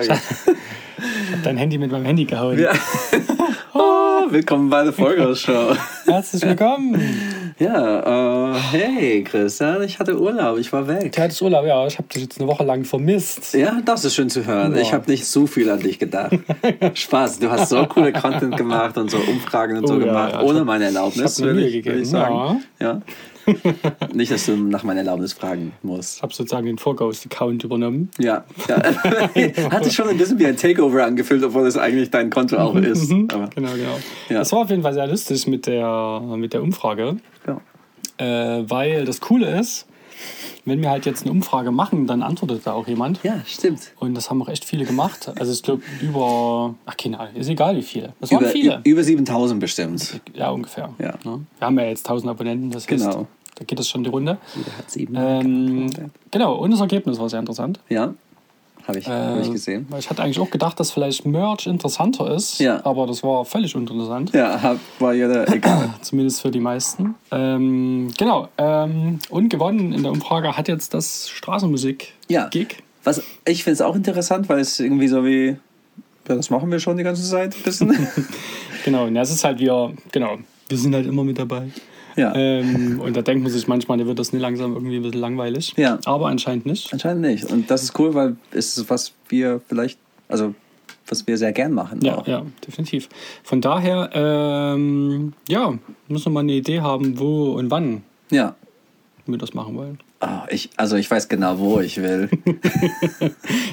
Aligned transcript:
Ich 0.00 0.10
hab 0.10 1.42
dein 1.42 1.56
Handy 1.56 1.78
mit 1.78 1.90
meinem 1.90 2.04
Handy 2.04 2.24
gehauen. 2.24 2.58
Ja. 2.58 2.72
oh, 3.74 4.30
willkommen 4.30 4.70
bei 4.70 4.84
der 4.84 4.92
Vollgas-Show. 4.92 5.74
Herzlich 6.06 6.42
willkommen. 6.42 7.00
Ja, 7.58 8.52
äh, 8.52 8.58
hey 8.70 9.24
Christian, 9.24 9.82
ich 9.82 9.98
hatte 9.98 10.18
Urlaub, 10.18 10.58
ich 10.58 10.72
war 10.72 10.86
weg. 10.86 11.12
Du 11.12 11.22
hattest 11.22 11.42
Urlaub, 11.42 11.66
ja. 11.66 11.86
Ich 11.86 11.98
habe 11.98 12.08
dich 12.08 12.22
jetzt 12.22 12.40
eine 12.40 12.48
Woche 12.48 12.64
lang 12.64 12.84
vermisst. 12.84 13.54
Ja, 13.54 13.80
das 13.84 14.04
ist 14.04 14.14
schön 14.14 14.30
zu 14.30 14.46
hören. 14.46 14.74
Ja. 14.74 14.80
Ich 14.80 14.92
habe 14.92 15.10
nicht 15.10 15.26
so 15.26 15.46
viel 15.46 15.68
an 15.68 15.80
dich 15.80 15.98
gedacht. 15.98 16.32
Spaß, 16.94 17.40
du 17.40 17.50
hast 17.50 17.70
so 17.70 17.84
coole 17.86 18.12
Content 18.12 18.56
gemacht 18.56 18.96
und 18.96 19.10
so 19.10 19.18
Umfragen 19.18 19.78
und 19.78 19.88
so 19.88 19.94
Oh 19.94 19.98
ja, 19.98 20.06
gemacht, 20.06 20.32
ja, 20.34 20.42
ohne 20.42 20.64
meine 20.64 20.88
ich 20.88 20.94
Erlaubnis, 20.94 21.38
mir 21.40 21.52
Mühe 21.52 21.66
ich, 21.66 21.72
gegeben, 21.74 22.02
ich 22.02 22.08
sagen. 22.08 22.62
Ja. 22.80 23.02
nicht, 24.14 24.30
dass 24.32 24.46
du 24.46 24.56
nach 24.56 24.82
meiner 24.82 25.00
Erlaubnis 25.00 25.32
fragen 25.32 25.72
musst. 25.82 26.16
Ich 26.16 26.22
habe 26.22 26.32
sozusagen 26.34 26.66
den 26.66 26.78
Vorghost-Account 26.78 27.64
übernommen. 27.64 28.10
Ja, 28.18 28.44
ja. 28.68 28.82
hat 29.70 29.84
sich 29.84 29.94
schon 29.94 30.08
ein 30.08 30.16
bisschen 30.18 30.38
wie 30.38 30.46
ein 30.46 30.56
Takeover 30.56 31.04
angefühlt, 31.04 31.42
obwohl 31.44 31.66
es 31.66 31.76
eigentlich 31.76 32.10
dein 32.10 32.30
Konto 32.30 32.56
auch 32.56 32.74
ist. 32.76 33.10
Aber, 33.10 33.48
Genau, 33.54 33.72
genau. 33.72 33.98
Ja. 34.28 34.38
Das 34.38 34.52
war 34.52 34.60
auf 34.60 34.70
jeden 34.70 34.82
Fall 34.82 34.94
sehr 34.94 35.06
lustig 35.06 35.46
mit 35.46 35.66
der, 35.66 36.20
mit 36.36 36.52
der 36.52 36.62
Umfrage. 36.62 37.16
ja. 37.46 37.60
Äh, 38.18 38.68
weil 38.68 39.06
das 39.06 39.20
Coole 39.22 39.58
ist, 39.58 39.86
wenn 40.66 40.82
wir 40.82 40.90
halt 40.90 41.06
jetzt 41.06 41.22
eine 41.22 41.32
Umfrage 41.32 41.70
machen, 41.70 42.06
dann 42.06 42.22
antwortet 42.22 42.66
da 42.66 42.72
auch 42.74 42.86
jemand. 42.86 43.20
ja, 43.22 43.40
stimmt. 43.46 43.92
Und 43.98 44.14
das 44.14 44.28
haben 44.28 44.42
auch 44.42 44.48
echt 44.48 44.66
viele 44.66 44.84
gemacht. 44.84 45.32
Also 45.38 45.52
ich 45.52 45.62
glaube 45.62 45.82
über, 46.02 46.74
ach 46.84 46.96
keine 46.98 47.18
Ahnung, 47.18 47.34
ist 47.36 47.48
egal 47.48 47.76
wie 47.76 47.82
viele. 47.82 48.12
Das 48.20 48.30
waren 48.30 48.42
Über, 48.42 48.50
viele. 48.50 48.80
über 48.84 49.02
7000 49.02 49.58
bestimmt. 49.58 50.20
Ja, 50.34 50.50
ungefähr. 50.50 50.90
Ja. 50.98 51.14
Ne? 51.24 51.46
Wir 51.58 51.66
haben 51.66 51.78
ja 51.78 51.86
jetzt 51.86 52.06
1000 52.06 52.30
Abonnenten, 52.30 52.70
das 52.70 52.86
heißt, 52.86 53.04
Genau. 53.04 53.26
Da 53.56 53.64
geht 53.64 53.78
das 53.78 53.88
schon 53.88 54.04
die 54.04 54.10
Runde. 54.10 54.38
Jeder 54.56 54.76
hat 54.78 54.90
sieben. 54.90 55.14
Ähm, 55.16 55.90
genau, 56.30 56.54
und 56.56 56.70
das 56.70 56.80
Ergebnis 56.80 57.18
war 57.18 57.28
sehr 57.28 57.40
interessant. 57.40 57.80
ja, 57.88 58.14
habe 58.88 58.98
ich, 58.98 59.06
hab 59.06 59.38
ich 59.40 59.48
Äh, 59.48 59.52
gesehen. 59.52 59.86
Ich 59.98 60.08
hatte 60.10 60.22
eigentlich 60.22 60.40
auch 60.40 60.50
gedacht, 60.50 60.80
dass 60.80 60.90
vielleicht 60.90 61.24
Merch 61.26 61.66
interessanter 61.66 62.34
ist, 62.34 62.58
Ja. 62.60 62.84
aber 62.84 63.06
das 63.06 63.22
war 63.22 63.44
völlig 63.44 63.76
uninteressant. 63.76 64.32
Ja, 64.32 64.76
war 64.98 65.12
jeder 65.12 65.46
egal. 65.54 65.90
Zumindest 66.00 66.40
für 66.40 66.50
die 66.50 66.60
meisten. 66.60 67.14
Ähm, 67.30 68.12
genau. 68.18 68.48
Ähm, 68.58 69.18
und 69.28 69.48
gewonnen 69.50 69.92
in 69.92 70.02
der 70.02 70.10
Umfrage 70.12 70.56
hat 70.56 70.66
jetzt 70.66 70.94
das 70.94 71.28
Straßenmusik-Gig. 71.28 72.18
Ja. 72.28 72.48
Was 73.04 73.22
ich 73.46 73.64
finde 73.64 73.74
es 73.74 73.80
auch 73.82 73.94
interessant, 73.94 74.48
weil 74.48 74.60
es 74.60 74.80
irgendwie 74.80 75.08
so 75.08 75.24
wie, 75.24 75.56
ja, 76.28 76.34
das 76.34 76.50
machen 76.50 76.70
wir 76.70 76.80
schon 76.80 76.96
die 76.96 77.02
ganze 77.04 77.22
Zeit 77.28 77.54
ein 77.56 77.62
bisschen. 77.62 78.08
Genau, 78.84 79.04
und 79.04 79.14
das 79.14 79.30
ist 79.30 79.44
halt 79.44 79.58
wir, 79.58 79.92
genau, 80.10 80.38
wir 80.70 80.78
sind 80.78 80.94
halt 80.94 81.06
immer 81.06 81.22
mit 81.22 81.38
dabei. 81.38 81.68
Ja, 82.20 82.34
Ähm, 82.34 83.00
und 83.00 83.16
da 83.16 83.22
denkt 83.22 83.42
man 83.42 83.50
sich 83.50 83.66
manchmal, 83.66 83.98
da 83.98 84.06
wird 84.06 84.18
das 84.18 84.32
nicht 84.32 84.42
langsam 84.42 84.74
irgendwie 84.74 84.96
ein 84.96 85.02
bisschen 85.02 85.20
langweilig. 85.20 85.74
Ja. 85.76 85.98
Aber 86.04 86.28
anscheinend 86.28 86.66
nicht. 86.66 86.92
anscheinend 86.92 87.22
nicht. 87.22 87.50
Und 87.50 87.70
das 87.70 87.82
ist 87.82 87.98
cool, 87.98 88.14
weil 88.14 88.36
es 88.50 88.76
ist 88.76 88.90
was 88.90 89.12
wir 89.28 89.60
vielleicht, 89.68 89.98
also 90.28 90.54
was 91.06 91.26
wir 91.26 91.38
sehr 91.38 91.52
gern 91.52 91.72
machen. 91.72 92.00
Ja, 92.02 92.18
auch. 92.18 92.26
ja, 92.26 92.44
definitiv. 92.66 93.08
Von 93.42 93.60
daher, 93.60 94.10
ähm, 94.12 95.32
ja, 95.48 95.74
müssen 96.08 96.26
wir 96.26 96.30
mal 96.30 96.40
eine 96.40 96.52
Idee 96.52 96.80
haben, 96.80 97.18
wo 97.18 97.52
und 97.52 97.70
wann 97.70 98.02
ja. 98.30 98.54
wir 99.26 99.38
das 99.38 99.54
machen 99.54 99.76
wollen. 99.76 99.98
Ah, 100.22 100.46
ich, 100.50 100.68
also 100.76 100.96
ich 100.96 101.10
weiß 101.10 101.28
genau, 101.28 101.58
wo 101.58 101.80
ich 101.80 102.02
will. 102.02 102.28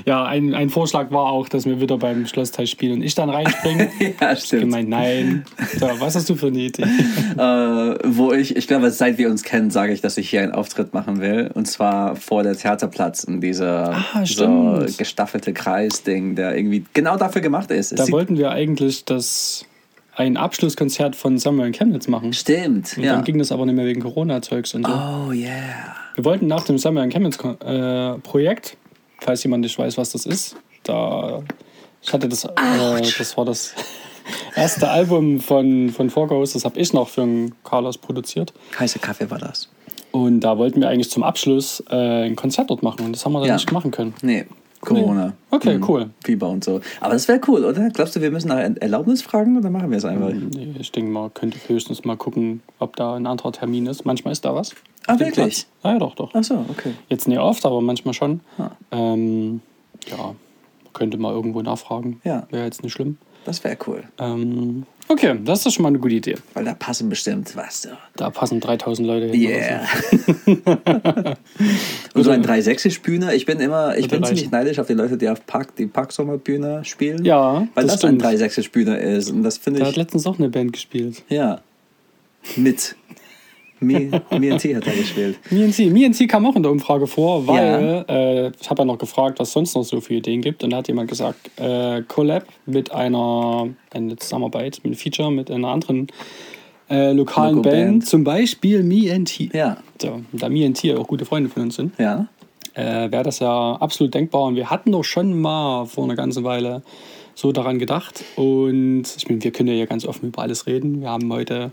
Ja, 0.05 0.23
ein, 0.23 0.53
ein 0.53 0.69
Vorschlag 0.69 1.11
war 1.11 1.25
auch, 1.25 1.49
dass 1.49 1.65
wir 1.65 1.81
wieder 1.81 1.97
beim 1.97 2.25
Schlossteil 2.27 2.65
spielen 2.65 2.93
und 2.93 3.01
ich 3.01 3.13
dann 3.13 3.29
reinspringe. 3.29 3.89
ja, 4.21 4.31
Ich 4.31 4.45
stimmt. 4.45 4.61
gemeint, 4.61 4.87
nein. 4.87 5.43
So, 5.77 5.89
was 5.99 6.15
hast 6.15 6.29
du 6.29 6.35
für 6.35 6.47
eine 6.47 6.59
Idee? 6.59 6.85
Äh, 7.37 7.95
wo 8.05 8.31
ich, 8.31 8.55
ich 8.55 8.67
glaube, 8.67 8.89
seit 8.89 9.17
wir 9.17 9.29
uns 9.29 9.43
kennen, 9.43 9.69
sage 9.69 9.91
ich, 9.93 10.01
dass 10.01 10.17
ich 10.17 10.29
hier 10.29 10.41
einen 10.41 10.53
Auftritt 10.53 10.93
machen 10.93 11.19
will. 11.19 11.51
Und 11.53 11.67
zwar 11.67 12.15
vor 12.15 12.41
der 12.41 12.55
Theaterplatz 12.55 13.25
in 13.25 13.41
dieser 13.41 13.93
Ah, 14.13 14.25
so 14.25 14.85
gestaffelte 14.97 15.53
Kreisding, 15.53 16.35
der 16.35 16.55
irgendwie 16.57 16.85
genau 16.93 17.17
dafür 17.17 17.41
gemacht 17.41 17.69
ist. 17.69 17.91
Es 17.91 18.05
Da 18.05 18.11
wollten 18.11 18.37
wir 18.37 18.51
eigentlich 18.51 19.05
das 19.05 19.65
ein 20.15 20.37
Abschlusskonzert 20.37 21.15
von 21.15 21.37
Samuel 21.37 21.71
Chemnitz 21.73 22.07
machen. 22.07 22.33
Stimmt, 22.33 22.97
Und 22.97 23.03
ja. 23.03 23.13
dann 23.13 23.23
ging 23.23 23.37
das 23.37 23.51
aber 23.51 23.65
nicht 23.65 23.75
mehr 23.75 23.85
wegen 23.85 24.01
Corona-Zeugs 24.01 24.73
und 24.73 24.87
so. 24.87 24.93
Oh 24.93 25.31
yeah. 25.31 25.95
Wir 26.17 26.25
wollten 26.25 26.47
nach 26.47 26.63
dem 26.65 26.79
Samuel 26.79 27.09
Chemnitz 27.09 27.37
äh, 27.63 28.13
Projekt, 28.23 28.75
falls 29.19 29.43
jemand 29.43 29.61
nicht 29.61 29.77
weiß, 29.77 29.99
was 29.99 30.11
das 30.13 30.25
ist, 30.25 30.55
da 30.81 31.43
ich 32.01 32.11
hatte 32.11 32.27
das, 32.27 32.43
äh, 32.43 32.49
das 33.19 33.37
war 33.37 33.45
das 33.45 33.75
erste 34.55 34.89
Album 34.89 35.39
von 35.39 35.89
von 35.89 36.09
Forghost, 36.09 36.55
das 36.55 36.65
habe 36.65 36.79
ich 36.79 36.91
noch 36.91 37.07
für 37.09 37.21
einen 37.21 37.53
Carlos 37.63 37.99
produziert. 37.99 38.51
Heiße 38.79 38.97
Kaffee 38.97 39.29
war 39.29 39.37
das. 39.37 39.69
Und 40.11 40.39
da 40.39 40.57
wollten 40.57 40.81
wir 40.81 40.89
eigentlich 40.89 41.11
zum 41.11 41.21
Abschluss 41.21 41.83
äh, 41.91 42.25
ein 42.25 42.35
Konzert 42.35 42.71
dort 42.71 42.81
machen 42.81 43.05
und 43.05 43.11
das 43.15 43.23
haben 43.23 43.33
wir 43.33 43.39
dann 43.41 43.49
Ja. 43.49 43.53
nicht 43.53 43.71
machen 43.71 43.91
können. 43.91 44.15
Nee, 44.23 44.45
Corona. 44.81 45.33
Okay, 45.51 45.75
Hm, 45.75 45.85
cool. 45.87 46.09
Fieber 46.23 46.49
und 46.49 46.63
so. 46.63 46.81
Aber 46.99 47.13
das 47.13 47.27
wäre 47.27 47.39
cool, 47.47 47.63
oder? 47.63 47.89
Glaubst 47.91 48.15
du, 48.15 48.21
wir 48.21 48.31
müssen 48.31 48.47
nach 48.47 48.57
Erlaubnis 48.79 49.21
fragen 49.21 49.55
oder 49.55 49.69
machen 49.69 49.91
wir 49.91 49.99
es 49.99 50.05
einfach? 50.05 50.31
Nee, 50.31 50.73
Ich 50.79 50.91
denke, 50.91 51.11
man 51.11 51.31
könnte 51.35 51.59
höchstens 51.67 52.05
mal 52.05 52.17
gucken, 52.17 52.63
ob 52.79 52.95
da 52.95 53.13
ein 53.15 53.27
anderer 53.27 53.51
Termin 53.51 53.85
ist. 53.85 54.03
Manchmal 54.03 54.31
ist 54.31 54.45
da 54.45 54.55
was. 54.55 54.73
Ah, 55.07 55.19
wirklich? 55.19 55.33
Platz. 55.33 55.67
Ja, 55.83 55.93
ja, 55.93 55.99
doch, 55.99 56.15
doch. 56.15 56.31
Ach 56.33 56.43
so, 56.43 56.65
okay. 56.69 56.91
Jetzt 57.09 57.27
nicht 57.27 57.39
oft, 57.39 57.65
aber 57.65 57.81
manchmal 57.81 58.13
schon. 58.13 58.41
Ah. 58.57 58.71
Ähm, 58.91 59.61
ja, 60.09 60.35
könnte 60.93 61.17
mal 61.17 61.33
irgendwo 61.33 61.61
nachfragen. 61.61 62.21
Ja. 62.23 62.45
Wäre 62.51 62.65
jetzt 62.65 62.83
nicht 62.83 62.93
schlimm. 62.93 63.17
Das 63.45 63.63
wäre 63.63 63.77
cool. 63.87 64.03
Ähm, 64.19 64.83
okay, 65.07 65.39
das 65.45 65.65
ist 65.65 65.73
schon 65.73 65.83
mal 65.83 65.89
eine 65.89 65.99
gute 65.99 66.15
Idee. 66.15 66.35
Weil 66.53 66.65
da 66.65 66.73
passen 66.73 67.07
bestimmt, 67.07 67.55
weißt 67.55 67.85
du. 67.85 67.89
Da 68.17 68.29
passen 68.29 68.59
3000 68.59 69.07
Leute 69.07 69.27
hin. 69.27 69.39
Yeah. 69.41 69.87
und 72.13 72.23
so 72.23 72.31
ein 72.31 72.43
3-6-Bühne. 72.43 73.33
Ich 73.33 73.45
bin 73.45 73.61
immer, 73.61 73.97
ich 73.97 74.09
bin 74.09 74.21
ziemlich 74.25 74.51
neidisch 74.51 74.79
auf 74.79 74.87
die 74.87 74.93
Leute, 74.93 75.17
die 75.17 75.29
auf 75.29 75.45
Park, 75.45 75.77
die 75.77 75.87
Parksommerbühne 75.87 76.83
spielen. 76.83 77.23
Ja, 77.23 77.65
Weil 77.73 77.85
das 77.85 78.01
das, 78.01 78.03
ein 78.03 78.19
stimmt. 78.19 78.41
3-6-Bühne 78.41 78.97
ist. 78.97 79.31
Und 79.31 79.43
das 79.43 79.57
finde 79.57 79.79
Da 79.79 79.85
hat 79.85 79.91
ich, 79.91 79.97
letztens 79.97 80.27
auch 80.27 80.37
eine 80.37 80.49
Band 80.49 80.73
gespielt. 80.73 81.23
ja. 81.29 81.61
Mit. 82.55 82.95
Me, 83.79 84.09
Me 84.31 84.51
and 84.51 84.61
T 84.61 84.75
hat 84.75 84.85
da 84.87 84.91
gespielt. 84.91 85.37
MNC. 85.51 85.91
MNC 85.91 86.27
kam 86.29 86.45
auch 86.45 86.55
in 86.55 86.63
der 86.63 86.71
Umfrage 86.71 87.07
vor, 87.07 87.45
weil 87.47 88.05
äh, 88.09 88.51
ich 88.59 88.69
habe 88.69 88.81
ja 88.81 88.85
noch 88.85 88.97
gefragt, 88.97 89.39
was 89.39 89.51
sonst 89.51 89.75
noch 89.75 89.83
so 89.83 90.01
für 90.01 90.15
Ideen 90.15 90.41
gibt. 90.41 90.63
Und 90.63 90.71
da 90.71 90.77
hat 90.77 90.87
jemand 90.87 91.09
gesagt, 91.09 91.51
äh, 91.59 92.01
Collab 92.07 92.45
mit 92.65 92.91
einer, 92.91 93.69
eine 93.93 94.15
Zusammenarbeit, 94.17 94.77
mit 94.77 94.85
einem 94.85 94.95
Feature 94.95 95.31
mit 95.31 95.51
einer 95.51 95.67
anderen 95.69 96.07
äh, 96.89 97.11
lokalen 97.11 97.61
Band, 97.61 97.73
Band. 97.75 98.05
zum 98.07 98.23
Beispiel 98.23 98.81
MeNT. 98.83 99.53
Ja. 99.53 99.77
So, 100.01 100.21
da 100.33 100.49
MeNT 100.49 100.83
auch 100.97 101.05
gute 101.07 101.25
Freunde 101.25 101.49
von 101.49 101.63
uns 101.63 101.75
sind, 101.75 101.93
Ja. 101.99 102.27
äh, 102.73 103.11
wäre 103.11 103.23
das 103.23 103.39
ja 103.39 103.73
absolut 103.73 104.13
denkbar. 104.13 104.43
Und 104.43 104.55
wir 104.55 104.69
hatten 104.69 104.91
doch 104.91 105.03
schon 105.03 105.39
mal 105.39 105.85
vor 105.85 106.05
einer 106.05 106.15
ganzen 106.15 106.43
Weile 106.43 106.81
so 107.37 107.51
daran 107.51 107.77
gedacht. 107.77 108.23
Und 108.35 109.03
ich 109.15 109.29
meine, 109.29 109.43
wir 109.43 109.51
können 109.51 109.69
ja 109.69 109.85
ganz 109.85 110.07
offen 110.07 110.29
über 110.29 110.41
alles 110.41 110.65
reden. 110.65 111.01
Wir 111.01 111.09
haben 111.09 111.31
heute 111.31 111.71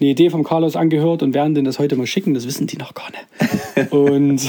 eine 0.00 0.08
Idee 0.08 0.30
vom 0.30 0.42
Carlos 0.42 0.74
angehört 0.74 1.22
und 1.22 1.34
werden 1.34 1.54
denen 1.54 1.66
das 1.66 1.78
heute 1.78 1.96
mal 1.96 2.06
schicken. 2.06 2.32
Das 2.32 2.46
wissen 2.46 2.66
die 2.66 2.78
noch 2.78 2.94
gar 2.94 3.10
nicht. 3.10 3.92
und, 3.92 4.40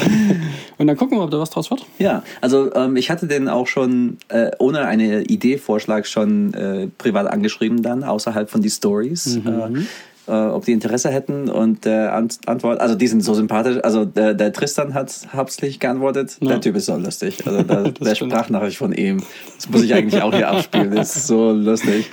und 0.77 0.87
dann 0.87 0.95
gucken 0.95 1.17
wir, 1.17 1.23
ob 1.25 1.31
da 1.31 1.39
was 1.39 1.49
draus 1.49 1.69
wird. 1.69 1.85
Ja, 1.99 2.23
also 2.39 2.73
ähm, 2.75 2.95
ich 2.95 3.11
hatte 3.11 3.27
den 3.27 3.49
auch 3.49 3.67
schon 3.67 4.17
äh, 4.29 4.51
ohne 4.57 4.85
eine 4.85 5.23
Idee-Vorschlag 5.23 6.05
schon 6.05 6.53
äh, 6.53 6.87
privat 6.97 7.27
angeschrieben 7.27 7.81
dann, 7.81 8.05
außerhalb 8.05 8.49
von 8.49 8.61
die 8.61 8.69
Stories. 8.69 9.35
Äh, 9.35 9.83
äh, 10.27 10.31
ob 10.31 10.65
die 10.65 10.71
Interesse 10.71 11.09
hätten 11.09 11.49
und 11.49 11.85
der 11.85 12.13
Ant 12.13 12.39
Antwort, 12.45 12.79
also 12.79 12.95
die 12.95 13.07
sind 13.07 13.21
so 13.21 13.33
sympathisch, 13.33 13.77
also 13.83 14.05
der, 14.05 14.33
der 14.33 14.53
Tristan 14.53 14.93
hat 14.93 15.11
hauptsächlich 15.33 15.79
geantwortet, 15.79 16.37
Ja. 16.41 16.49
der 16.49 16.61
Typ 16.61 16.75
ist 16.75 16.85
so 16.85 16.95
lustig, 16.95 17.45
also 17.45 17.61
der, 17.63 17.91
der. 17.91 18.15
Sprachnachricht 18.15 18.77
von 18.77 18.93
ihm, 18.93 19.21
das 19.55 19.69
muss 19.69 19.83
ich 19.83 19.93
eigentlich 19.93 20.21
auch 20.21 20.33
hier 20.33 20.47
abspielen, 20.49 20.95
das 20.95 21.15
ist 21.15 21.27
so 21.27 21.51
lustig. 21.51 22.09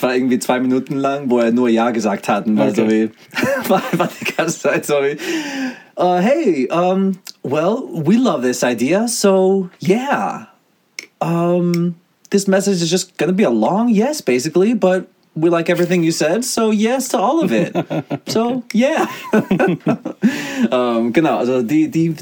War 0.00 0.14
irgendwie 0.14 0.38
zwei 0.38 0.60
Minuten 0.60 0.96
lang, 0.96 1.30
wo 1.30 1.38
er 1.38 1.52
nur 1.52 1.70
Ja 1.70 1.90
gesagt 1.90 2.28
hat 2.28 2.46
und 2.46 2.58
war 2.58 2.74
so 2.74 2.82
Okay. 2.82 3.10
wie, 3.32 3.68
war, 3.70 3.82
war 3.96 4.10
die 4.20 4.24
ganze 4.34 4.60
Zeit 4.60 4.84
so 4.84 4.94
wie, 4.94 5.16
uh, 5.98 6.16
hey, 6.18 6.68
um, 6.70 7.12
well, 7.42 7.82
we 7.92 8.16
love 8.16 8.42
this 8.42 8.62
idea, 8.62 9.08
so 9.08 9.70
yeah. 9.80 10.48
Um, 11.20 11.94
this 12.30 12.46
message 12.46 12.82
is 12.82 12.90
just 12.90 13.16
gonna 13.16 13.32
be 13.32 13.44
a 13.44 13.50
long 13.50 13.88
yes, 13.88 14.20
basically, 14.20 14.74
but 14.74 15.06
we 15.36 15.50
like 15.50 15.68
everything 15.68 16.02
you 16.02 16.10
said, 16.10 16.44
so 16.44 16.72
yes 16.72 17.08
to 17.08 17.18
all 17.18 17.44
of 17.44 17.52
it. 17.52 17.72
so 18.26 18.62
yeah. 18.74 19.06
ähm, 20.72 21.12
genau, 21.12 21.36
also 21.36 21.62
die, 21.62 21.90
die 21.90 22.14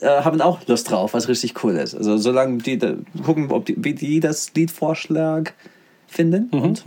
äh, 0.00 0.22
haben 0.22 0.40
auch 0.40 0.66
Lust 0.66 0.90
drauf, 0.90 1.14
was 1.14 1.28
richtig 1.28 1.62
cool 1.62 1.76
ist. 1.76 1.94
Also 1.94 2.16
solange 2.16 2.58
die 2.58 2.78
da, 2.78 2.94
gucken, 3.24 3.50
ob 3.52 3.66
die, 3.66 3.76
wie 3.78 3.94
die 3.94 4.18
das 4.20 4.52
Liedvorschlag 4.54 5.54
finden 6.06 6.48
und 6.50 6.82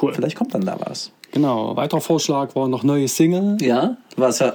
Cool. 0.00 0.12
vielleicht 0.12 0.36
kommt 0.36 0.54
dann 0.54 0.66
da 0.66 0.78
was. 0.84 1.12
Genau. 1.32 1.74
Weiterer 1.76 2.00
Vorschlag 2.00 2.54
war 2.54 2.68
noch 2.68 2.82
neue 2.82 3.08
Single. 3.08 3.56
Ja, 3.60 3.96
was 4.16 4.40
äh, 4.40 4.52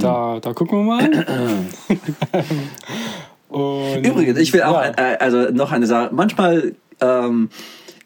Da, 0.00 0.40
da 0.40 0.52
gucken 0.52 0.78
wir 0.78 0.84
mal. 0.84 1.10
Und, 3.52 4.06
Übrigens, 4.06 4.38
ich 4.38 4.52
will 4.54 4.62
auch 4.62 4.82
ja. 4.82 4.92
äh, 4.96 5.18
also 5.18 5.50
noch 5.50 5.72
eine 5.72 5.86
Sache. 5.86 6.08
Manchmal 6.12 6.74
ähm, 7.02 7.50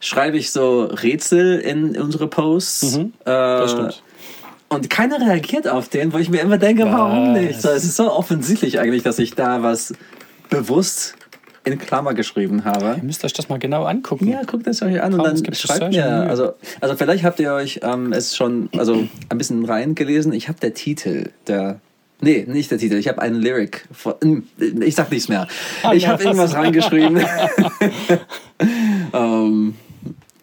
schreibe 0.00 0.36
ich 0.36 0.50
so 0.50 0.84
Rätsel 0.84 1.58
in 1.58 1.96
unsere 1.96 2.26
Posts. 2.26 2.96
Mhm, 2.96 3.12
das 3.24 3.70
stimmt. 3.72 4.02
Und 4.68 4.90
keiner 4.90 5.20
reagiert 5.20 5.68
auf 5.68 5.88
den, 5.88 6.12
wo 6.12 6.18
ich 6.18 6.28
mir 6.28 6.40
immer 6.40 6.58
denke, 6.58 6.84
warum 6.84 7.34
Was? 7.34 7.40
nicht? 7.40 7.62
So, 7.62 7.68
es 7.68 7.84
ist 7.84 7.96
so 7.96 8.10
offensichtlich 8.10 8.80
eigentlich, 8.80 9.04
dass 9.04 9.18
ich 9.18 9.34
da 9.34 9.62
was 9.62 9.94
bewusst 10.50 11.14
in 11.64 11.78
Klammer 11.78 12.14
geschrieben 12.14 12.64
habe. 12.64 12.94
Ihr 12.96 13.02
müsst 13.02 13.24
euch 13.24 13.32
das 13.32 13.48
mal 13.48 13.58
genau 13.58 13.84
angucken. 13.84 14.28
Ja, 14.28 14.42
guckt 14.44 14.66
es 14.66 14.82
euch 14.82 15.00
an 15.02 15.14
und 15.14 15.18
Kaum, 15.18 15.34
es 15.34 15.42
dann 15.42 15.54
schreibt 15.54 15.92
mir. 15.92 16.04
Mühe. 16.04 16.30
Also, 16.30 16.54
also 16.80 16.96
vielleicht 16.96 17.24
habt 17.24 17.40
ihr 17.40 17.52
euch 17.52 17.80
ähm, 17.82 18.12
es 18.12 18.36
schon 18.36 18.68
also 18.76 19.06
ein 19.28 19.38
bisschen 19.38 19.64
reingelesen. 19.64 20.32
Ich 20.32 20.48
habe 20.48 20.58
der 20.60 20.74
Titel, 20.74 21.30
der 21.46 21.80
Nee, 22.20 22.44
nicht 22.48 22.70
der 22.70 22.78
Titel. 22.78 22.94
Ich 22.94 23.08
habe 23.08 23.20
einen 23.20 23.40
Lyric. 23.40 23.86
Von, 23.92 24.44
ich 24.58 24.94
sag 24.94 25.10
nichts 25.10 25.28
mehr. 25.28 25.46
Ich 25.92 26.04
ja. 26.04 26.10
habe 26.10 26.22
irgendwas 26.22 26.54
reingeschrieben. 26.54 27.18
ähm, 29.12 29.74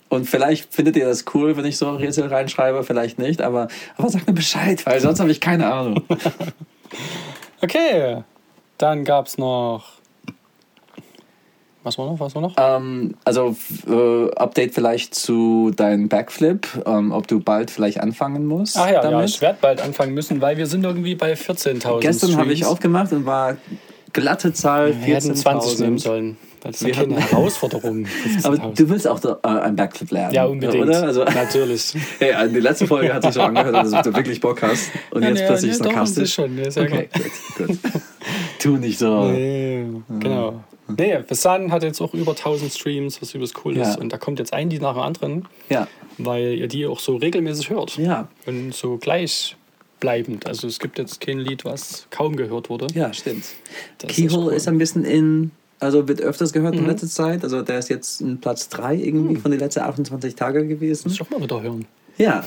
und 0.09 0.29
vielleicht 0.29 0.71
findet 0.71 0.95
ihr 0.95 1.05
das 1.05 1.25
cool, 1.33 1.57
wenn 1.57 1.65
ich 1.65 1.77
so 1.77 1.89
Rätsel 1.89 2.27
reinschreibe, 2.27 2.83
vielleicht 2.83 3.17
nicht. 3.17 3.41
Aber, 3.41 3.67
aber 3.97 4.09
sagt 4.09 4.27
mir 4.27 4.33
Bescheid, 4.33 4.85
weil 4.85 4.99
sonst 5.01 5.19
habe 5.19 5.31
ich 5.31 5.39
keine 5.39 5.71
Ahnung. 5.71 6.03
Okay, 7.63 8.23
dann 8.77 9.05
gab 9.05 9.27
es 9.27 9.37
noch. 9.37 9.93
Was 11.83 11.97
war 11.97 12.05
noch? 12.05 12.19
Was 12.19 12.33
war 12.33 12.41
noch? 12.41 12.55
Ähm, 12.57 13.15
also 13.25 13.55
äh, 13.87 14.31
Update 14.35 14.73
vielleicht 14.73 15.15
zu 15.15 15.71
deinem 15.75 16.07
Backflip, 16.07 16.67
ähm, 16.85 17.11
ob 17.11 17.27
du 17.27 17.39
bald 17.41 17.71
vielleicht 17.71 17.99
anfangen 17.99 18.45
musst. 18.45 18.77
Ach 18.77 18.89
ja, 18.89 19.01
damit. 19.01 19.19
ja, 19.19 19.25
ich 19.25 19.41
werde 19.41 19.57
bald 19.61 19.81
anfangen 19.81 20.13
müssen, 20.13 20.39
weil 20.41 20.57
wir 20.57 20.67
sind 20.67 20.85
irgendwie 20.85 21.15
bei 21.15 21.33
14.000 21.33 21.99
Gestern 21.99 22.37
habe 22.37 22.53
ich 22.53 22.65
aufgemacht 22.65 23.11
und 23.11 23.25
war 23.25 23.57
glatte 24.13 24.53
Zahl 24.53 24.93
Wir 25.05 25.15
hätten 25.15 25.35
20 25.35 25.79
nehmen 25.79 25.97
14.000. 25.97 26.01
sollen. 26.01 26.37
Das 26.61 26.75
ist 26.77 26.85
Wir 26.85 26.93
ja 26.93 27.01
keine 27.01 27.19
Herausforderung. 27.19 28.05
Aber 28.43 28.55
15.000. 28.55 28.75
du 28.77 28.89
willst 28.89 29.07
auch 29.07 29.21
äh, 29.25 29.47
ein 29.47 29.75
Backflip 29.75 30.11
lernen. 30.11 30.33
ja, 30.33 30.45
unbedingt. 30.45 30.81
Oder? 30.85 31.03
Also, 31.03 31.25
Natürlich. 31.25 31.93
hey, 32.19 32.33
die 32.49 32.59
letzte 32.61 32.87
Folge 32.87 33.13
hat 33.13 33.23
sich 33.23 33.33
so 33.33 33.41
angehört, 33.41 33.75
dass 33.75 33.89
du 34.03 34.15
wirklich 34.15 34.39
Bock 34.39 34.61
hast. 34.61 34.89
Und 35.11 35.23
jetzt 35.23 35.41
Ja, 35.41 35.47
plötzlich 35.47 35.77
doch, 35.77 35.85
sarkastisch. 35.85 36.23
das 36.23 36.31
schon, 36.31 36.57
ja, 36.57 36.69
okay, 36.69 37.09
gut, 37.57 37.67
gut. 37.67 37.77
tu 38.59 38.77
nicht 38.77 38.97
so. 38.97 39.23
Nee, 39.33 39.85
genau. 40.21 40.63
Nee, 40.97 41.19
Besan 41.27 41.71
hat 41.71 41.83
jetzt 41.83 42.01
auch 42.01 42.13
über 42.13 42.31
1000 42.31 42.71
Streams, 42.73 43.21
was 43.21 43.33
übelst 43.33 43.55
cool 43.65 43.77
Ja. 43.77 43.89
ist. 43.89 43.97
Und 43.99 44.11
da 44.13 44.17
kommt 44.17 44.39
jetzt 44.39 44.53
ein 44.53 44.69
Lied 44.69 44.81
nach 44.81 44.93
dem 44.93 45.01
anderen, 45.01 45.47
Ja, 45.69 45.87
weil 46.17 46.53
ihr 46.55 46.67
die 46.67 46.85
auch 46.85 46.99
so 46.99 47.15
regelmäßig 47.17 47.69
hört. 47.69 47.97
ja, 47.97 48.27
Und 48.45 48.73
so 48.73 48.97
gleichbleibend. 48.97 50.45
Also 50.47 50.67
es 50.67 50.79
gibt 50.79 50.97
jetzt 50.99 51.21
kein 51.21 51.39
Lied, 51.39 51.65
was 51.65 52.07
kaum 52.09 52.35
gehört 52.35 52.69
wurde. 52.69 52.87
ja, 52.93 53.13
stimmt. 53.13 53.45
Das 53.99 54.11
ist 54.11 54.15
Keyhole 54.15 54.43
cool. 54.45 54.51
Mhm. 54.51 54.57
ist 54.57 54.67
ein 54.67 54.77
bisschen 54.77 55.05
in, 55.05 55.51
also 55.79 56.07
wird 56.07 56.21
öfters 56.21 56.53
gehört 56.53 56.75
in 56.75 56.85
letzter 56.87 57.07
Zeit. 57.07 57.43
Also 57.43 57.61
der 57.61 57.79
ist 57.79 57.89
jetzt 57.89 58.21
in 58.21 58.39
Platz 58.39 58.69
3 58.69 58.95
irgendwie 58.95 59.35
von 59.35 59.51
den 59.51 59.59
letzten 59.59 59.81
28 59.81 60.35
Tagen 60.35 60.69
gewesen. 60.69 61.03
Muss 61.05 61.13
ich 61.13 61.19
doch 61.19 61.29
mal 61.29 61.41
wieder 61.41 61.61
hören. 61.61 61.85
Ja, 62.17 62.43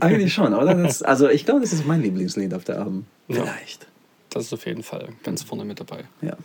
eigentlich 0.00 0.32
schon, 0.32 0.54
oder? 0.54 0.72
Das, 0.74 1.02
also 1.02 1.28
ich 1.28 1.44
glaube, 1.44 1.60
das 1.62 1.72
ist 1.72 1.84
mein 1.86 2.00
Lieblingslied 2.02 2.54
auf 2.54 2.62
der 2.64 2.78
Album. 2.78 3.06
Ja. 3.28 3.42
Vielleicht. 3.42 3.88
Das 4.30 4.44
ist 4.44 4.52
auf 4.52 4.64
jeden 4.66 4.82
Fall 4.84 5.08
ganz 5.24 5.42
vorne 5.42 5.64
mit 5.64 5.80
dabei. 5.80 6.04
Ja. 6.22 6.36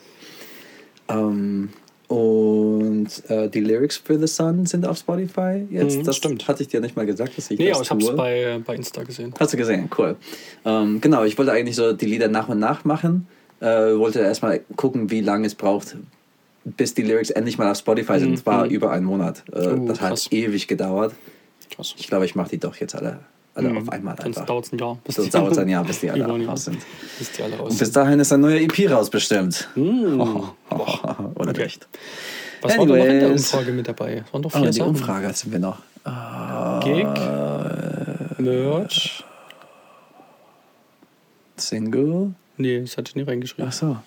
Ähm, 1.09 1.69
und 2.07 3.07
äh, 3.29 3.49
die 3.49 3.59
Lyrics 3.59 3.97
für 3.97 4.17
The 4.19 4.25
Sun 4.27 4.65
sind 4.65 4.85
auf 4.85 4.97
Spotify 4.97 5.65
jetzt. 5.69 5.99
Mhm, 5.99 6.03
das 6.05 6.15
stimmt. 6.15 6.47
hatte 6.47 6.63
ich 6.63 6.69
dir 6.69 6.81
nicht 6.81 6.95
mal 6.95 7.05
gesagt, 7.05 7.37
dass 7.37 7.51
ich 7.51 7.59
Nee, 7.59 7.69
das 7.69 7.77
aber 7.77 7.83
ich 7.83 7.89
habe 7.91 8.01
es 8.03 8.15
bei, 8.15 8.61
bei 8.65 8.75
Insta 8.75 9.03
gesehen. 9.03 9.33
Hast 9.39 9.53
du 9.53 9.57
gesehen, 9.57 9.89
cool. 9.97 10.15
Ähm, 10.65 11.01
genau, 11.01 11.23
ich 11.23 11.37
wollte 11.37 11.51
eigentlich 11.51 11.75
so 11.75 11.93
die 11.93 12.07
Lieder 12.07 12.27
nach 12.27 12.49
und 12.49 12.57
nach 12.59 12.83
machen. 12.83 13.27
Äh, 13.59 13.65
wollte 13.97 14.19
erstmal 14.21 14.61
gucken, 14.75 15.11
wie 15.11 15.21
lange 15.21 15.45
es 15.45 15.53
braucht, 15.53 15.97
bis 16.63 16.93
die 16.95 17.03
Lyrics 17.03 17.29
endlich 17.29 17.57
mal 17.59 17.69
auf 17.69 17.77
Spotify 17.77 18.17
sind. 18.19 18.43
War 18.45 18.65
über 18.65 18.91
einen 18.91 19.05
Monat. 19.05 19.43
Äh, 19.53 19.67
Mhm. 19.67 19.81
Oh, 19.83 19.87
das 19.89 20.01
hat 20.01 20.09
krass. 20.09 20.31
ewig 20.31 20.67
gedauert. 20.67 21.13
Krass. 21.75 21.93
Ich 21.97 22.07
glaube, 22.07 22.25
ich 22.25 22.33
mache 22.35 22.49
die 22.49 22.57
doch 22.57 22.75
jetzt 22.77 22.95
alle, 22.95 23.19
alle 23.59 23.77
auf 23.77 23.89
einmal 23.89 24.15
Sonst 24.21 24.37
einfach. 24.37 24.45
dauert 24.47 24.65
es 24.65 24.71
ein 24.73 24.79
Jahr. 24.79 24.97
Bis 25.03 25.15
Sonst 25.15 25.27
die- 25.27 25.31
dauert 25.37 25.51
es 25.51 25.57
ein 25.57 25.69
Jahr, 25.69 25.83
bis 25.85 25.99
die 25.99 26.09
alle 26.11 26.19
Jahr. 26.27 26.47
raus 26.49 26.65
sind. 26.65 26.77
Bis 27.17 27.31
die 27.31 27.43
alle 27.43 27.57
raus 27.57 27.71
Und 27.71 27.79
bis 27.79 27.91
dahin 27.91 28.19
ist 28.19 28.31
ein 28.33 28.41
neuer 28.41 28.59
EP 28.59 28.87
rausbestimmt. 28.91 29.69
Mm. 29.75 30.19
Oder 30.21 30.53
Okay. 31.35 31.61
recht. 31.61 31.87
Was 32.61 32.77
war 32.77 32.85
denn 32.85 32.97
noch 32.97 33.05
in 33.05 33.09
der 33.11 33.21
Anyways. 33.27 33.53
Umfrage 33.53 33.71
mit 33.71 33.87
dabei? 33.87 34.23
Es 34.25 34.33
waren 34.33 34.41
doch 34.41 34.53
Oh, 34.55 34.59
vier 34.59 34.69
die 34.71 34.77
Sachen. 34.77 34.89
Umfrage 34.89 35.33
sind 35.33 35.51
wir 35.51 35.59
noch. 35.59 35.77
Gig, 36.83 37.07
Merch. 38.37 39.23
Single. 41.57 42.31
Nee, 42.57 42.81
das 42.81 42.97
hatte 42.97 43.09
ich 43.09 43.15
nie 43.15 43.23
reingeschrieben. 43.23 43.69
Ach 43.69 43.73
so. 43.73 43.97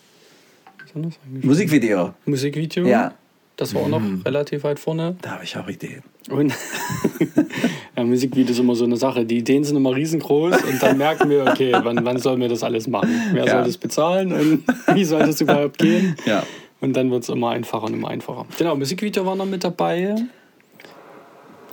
Musikvideo. 1.42 2.12
Musikvideo. 2.26 2.86
Ja. 2.86 3.14
Das 3.56 3.74
war 3.74 3.82
auch 3.82 3.88
noch 3.88 4.02
relativ 4.24 4.64
weit 4.64 4.78
vorne. 4.80 5.16
Da 5.22 5.32
habe 5.32 5.44
ich 5.44 5.56
auch 5.56 5.68
Ideen. 5.68 6.02
Und 6.30 6.52
ja, 7.96 8.02
Musikvideo 8.04 8.52
ist 8.52 8.58
immer 8.58 8.74
so 8.74 8.84
eine 8.84 8.96
Sache. 8.96 9.24
Die 9.24 9.38
Ideen 9.38 9.62
sind 9.64 9.76
immer 9.76 9.94
riesengroß 9.94 10.62
und 10.64 10.82
dann 10.82 10.96
merken 10.98 11.28
wir, 11.28 11.44
okay, 11.46 11.72
wann, 11.82 12.04
wann 12.04 12.18
sollen 12.18 12.40
wir 12.40 12.48
das 12.48 12.62
alles 12.62 12.86
machen? 12.88 13.10
Wer 13.32 13.44
Ja. 13.44 13.52
soll 13.52 13.64
das 13.64 13.76
bezahlen 13.78 14.32
und 14.32 14.64
wie 14.96 15.04
soll 15.04 15.20
das 15.26 15.40
überhaupt 15.40 15.78
gehen? 15.78 16.16
Ja. 16.24 16.44
Und 16.80 16.94
dann 16.94 17.10
wird 17.10 17.22
es 17.24 17.28
immer 17.28 17.50
einfacher 17.50 17.84
und 17.84 17.94
immer 17.94 18.08
einfacher. 18.08 18.46
Genau, 18.58 18.74
Musikvideo 18.76 19.24
war 19.26 19.36
noch 19.36 19.46
mit 19.46 19.62
dabei. 19.64 20.16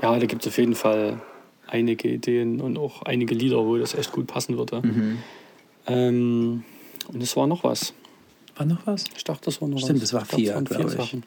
Ja, 0.02 0.18
da 0.18 0.26
gibt 0.26 0.44
es 0.44 0.48
auf 0.48 0.58
jeden 0.58 0.76
Fall 0.76 1.20
einige 1.68 2.08
Ideen 2.10 2.62
und 2.62 2.78
auch 2.78 3.04
einige 3.04 3.34
Lieder, 3.36 3.58
wo 3.66 3.78
das 3.78 3.94
echt 3.96 4.12
gut 4.12 4.28
passen 4.28 4.58
würde. 4.58 4.82
Mhm. 4.82 5.18
Ähm, 5.88 6.64
und 7.12 7.24
es 7.24 7.36
war 7.38 7.48
noch 7.48 7.64
was. 7.64 7.94
War 8.58 8.66
noch 8.66 8.86
was? 8.86 9.06
Ich 9.16 9.24
dachte, 9.24 9.46
das 9.46 9.62
war 9.62 9.68
noch 9.70 9.80
Stimmt, 9.80 10.02
was. 10.02 10.10
es 10.10 10.14
war 10.14 10.22
Ich 10.24 10.28
glaub, 10.30 10.40
vier, 10.42 10.56
waren 10.56 10.66
glaub 10.66 10.86
ich. 10.86 10.92
Sachen. 10.94 11.24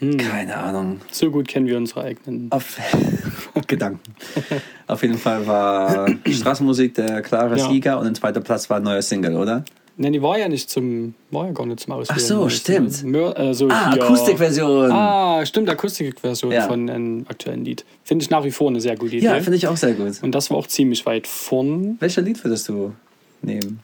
Keine 0.00 0.56
Ahnung. 0.56 1.00
So 1.10 1.30
gut 1.30 1.48
kennen 1.48 1.66
wir 1.66 1.76
unsere 1.76 2.02
eigenen. 2.02 2.48
Auf 2.50 2.76
Gedanken. 3.66 4.00
Auf 4.86 5.02
jeden 5.02 5.18
Fall 5.18 5.46
war 5.46 6.06
Straßenmusik 6.30 6.94
der 6.94 7.22
klare 7.22 7.56
Ja. 7.58 7.68
Sieger 7.68 7.98
und 7.98 8.06
ein 8.06 8.14
zweiter 8.14 8.40
Platz 8.40 8.68
war 8.70 8.76
ein 8.76 8.82
neuer 8.82 9.02
Single, 9.02 9.34
oder? 9.36 9.64
Nein, 9.98 10.12
die 10.12 10.20
war 10.20 10.38
ja 10.38 10.46
nicht 10.48 10.68
zum, 10.68 11.14
war 11.30 11.46
ja 11.46 11.52
gar 11.52 11.64
nicht 11.64 11.80
zum 11.80 11.94
Auswählen. 11.94 12.20
Ach 12.20 12.26
so, 12.26 12.48
stimmt. 12.50 12.98
eine 13.00 13.10
Mör, 13.10 13.38
äh, 13.38 13.54
so 13.54 13.68
Ah, 13.70 13.92
Akustikversion. 13.92 14.90
Ah, 14.92 15.46
stimmt, 15.46 15.70
Akustikversion 15.70 16.52
Ja. 16.52 16.68
von 16.68 16.90
einem 16.90 17.24
aktuellen 17.30 17.64
Lied. 17.64 17.86
Finde 18.04 18.22
ich 18.22 18.28
nach 18.28 18.44
wie 18.44 18.50
vor 18.50 18.68
eine 18.68 18.82
sehr 18.82 18.96
gute 18.96 19.16
Idee. 19.16 19.24
ja, 19.24 19.34
finde 19.40 19.56
ich 19.56 19.66
auch 19.66 19.76
sehr 19.78 19.94
gut. 19.94 20.22
Und 20.22 20.34
das 20.34 20.50
war 20.50 20.58
auch 20.58 20.66
ziemlich 20.66 21.06
weit 21.06 21.26
vorn. 21.26 21.96
Welches 22.00 22.22
Lied 22.22 22.44
würdest 22.44 22.68
du 22.68 22.92
nehmen? 23.40 23.80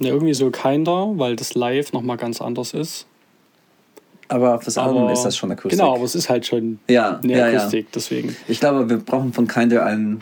Ja, 0.00 0.08
irgendwie 0.08 0.34
so 0.34 0.50
Kinder, 0.50 1.12
weil 1.16 1.36
das 1.36 1.54
live 1.54 1.92
nochmal 1.92 2.16
ganz 2.16 2.40
anders 2.40 2.72
ist. 2.74 3.06
Aber 4.28 4.54
auf 4.54 4.64
das 4.64 4.78
Album 4.78 5.08
ist 5.10 5.24
das 5.24 5.36
schon 5.36 5.50
Akustik. 5.50 5.72
Genau, 5.72 5.94
aber 5.94 6.04
es 6.04 6.14
ist 6.14 6.30
halt 6.30 6.46
schon 6.46 6.78
Ja, 6.88 7.18
eine 7.22 7.32
ja, 7.36 7.48
ja. 7.50 7.58
Akustik, 7.58 7.90
deswegen 7.92 8.36
Ich 8.46 8.60
glaube, 8.60 8.88
wir 8.88 8.98
brauchen 8.98 9.32
von 9.32 9.48
Kinder 9.48 9.84
eine 9.84 10.20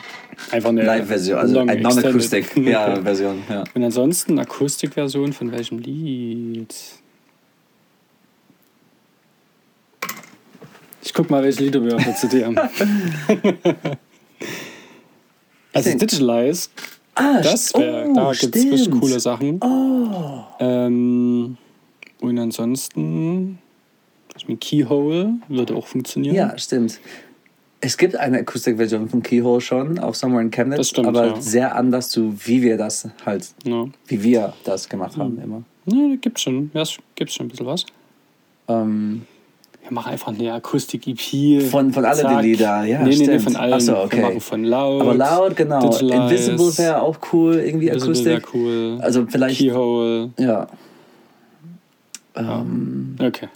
einfach 0.50 0.70
eine 0.70 0.82
Live-Version, 0.82 1.38
also 1.38 1.58
eine 1.58 1.80
Non-Akustik 1.80 2.46
extended. 2.46 2.72
ja. 2.72 2.98
Ja. 3.50 3.64
Und 3.75 3.84
ansonsten 3.84 4.38
Akustikversion 4.38 5.32
von 5.32 5.53
welchem 5.53 5.79
Lied? 5.79 6.74
Ich 11.03 11.12
guck 11.14 11.31
mal, 11.31 11.43
welche 11.43 11.62
Lieder 11.64 11.84
wir 11.84 11.96
auf 11.96 12.05
der 12.05 12.14
CD 12.14 12.44
haben. 12.44 12.56
also 15.72 15.91
Digitalize, 15.91 16.69
Ah, 17.19 17.41
das 17.43 17.75
wär, 17.75 18.06
oh, 18.08 18.15
da 18.15 18.32
gibt 18.32 18.55
es 18.56 18.65
richtig 18.65 18.91
coole 19.01 19.19
Sachen. 19.20 19.60
Oh. 19.63 20.44
Ähm, 20.60 21.56
und 22.20 22.39
ansonsten, 22.39 23.58
ich 24.37 24.48
mein, 24.48 24.60
Keyhole 24.60 25.34
würde 25.48 25.75
auch 25.75 25.87
funktionieren. 25.87 26.34
Ja, 26.34 26.56
stimmt. 26.58 27.01
Es 27.81 27.96
gibt 27.96 28.17
eine 28.17 28.39
Akustikversion 28.39 29.08
von 29.08 29.22
Keyhole 29.22 29.60
schon 29.60 29.98
auf 29.98 30.17
Somewhere 30.17 30.43
in 30.43 30.51
Chemnitz, 30.51 30.79
Das 30.79 30.89
stimmt, 30.91 31.06
aber 31.08 31.27
ja. 31.27 31.41
sehr 31.41 31.75
anders 31.77 32.08
zu 32.08 32.34
wie 32.46 32.63
wir 32.63 32.77
das 32.77 33.08
halt, 33.25 33.53
Ja. 33.65 33.87
wie 34.06 34.22
wir 34.22 34.53
das 34.65 34.89
gemacht 34.89 35.17
haben 35.17 35.41
immer. 35.41 35.63
Ja, 35.87 36.08
da 36.08 36.17
gibt's 36.20 36.43
schon, 36.43 36.70
ja, 36.75 36.82
es 36.82 36.96
gibt 37.15 37.31
schon 37.32 37.46
ein 37.46 37.48
bisschen 37.51 37.67
was. 37.67 37.87
Ähm, 38.69 39.22
Wir 39.88 39.94
machen 39.94 40.12
einfach 40.12 40.28
eine 40.28 40.52
Akustik-EP. 40.52 41.62
Von- 41.70 41.92
von 41.94 42.04
alle 42.04 42.22
die 42.22 42.48
Lieder, 42.48 42.84
ja, 42.84 43.02
Nee, 43.02 43.16
nee, 43.16 43.26
nee, 43.26 43.38
von 43.38 43.56
allen. 43.56 43.72
Ach 43.72 43.80
so, 43.80 43.96
okay. 43.96 44.18
Wir 44.18 44.22
machen 44.26 44.40
von 44.40 44.64
Loud. 44.64 45.00
aber 45.00 45.14
laut, 45.14 45.56
genau. 45.56 45.80
Digitalize, 45.80 46.50
Invisible 46.52 46.78
wäre 46.84 47.00
auch 47.02 47.16
cool, 47.32 47.54
irgendwie 47.56 47.88
Invisible 47.88 48.34
Akustik. 48.36 48.54
cool. 48.54 48.98
Also 49.00 49.26
vielleicht, 49.26 49.58
Keyhole. 49.58 50.30
ja. 50.38 50.66
Okay. 53.20 53.48